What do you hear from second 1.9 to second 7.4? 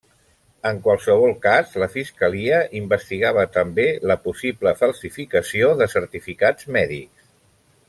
Fiscalia investigava també la possible falsificació de certificats mèdics.